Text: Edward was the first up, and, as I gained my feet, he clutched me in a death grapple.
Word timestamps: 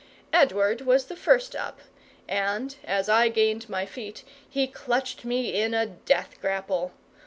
Edward 0.33 0.81
was 0.81 1.05
the 1.05 1.15
first 1.15 1.55
up, 1.55 1.77
and, 2.27 2.75
as 2.83 3.07
I 3.07 3.29
gained 3.29 3.69
my 3.69 3.85
feet, 3.85 4.23
he 4.49 4.65
clutched 4.65 5.25
me 5.25 5.53
in 5.61 5.75
a 5.75 5.85
death 5.85 6.41
grapple. 6.41 6.91